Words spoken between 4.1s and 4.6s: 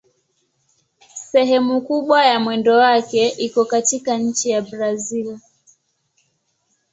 nchi